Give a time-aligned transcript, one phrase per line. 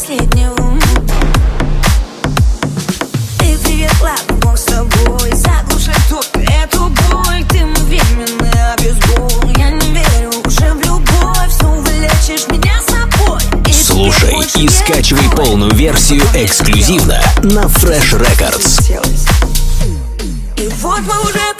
[0.00, 0.78] последнего.
[3.38, 7.44] Ты привезла Бог с собой Заглушай только эту боль.
[7.50, 8.76] Ты мы временны, а
[9.58, 13.40] Я не верю уже в любовь Все вылечишь меня собой.
[13.66, 15.46] И Слушай и скачивай боль.
[15.46, 18.90] полную версию эксклюзивно на Fresh Records.
[20.56, 21.59] И вот мы уже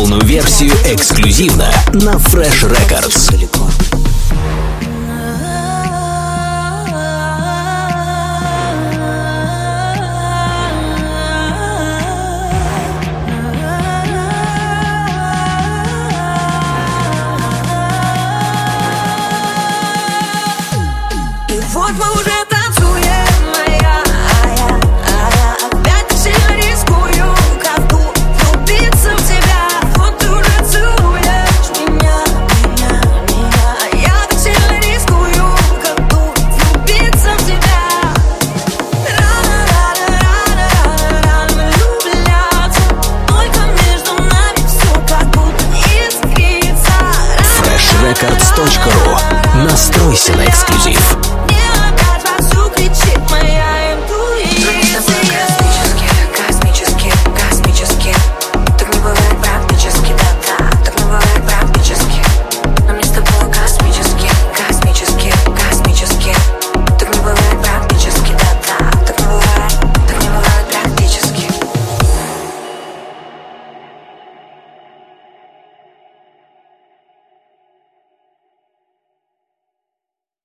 [0.00, 3.34] полную версию эксклюзивно на Fresh Records.
[21.50, 22.29] И вот мы уже
[49.54, 51.29] Настройся на эксклюзив.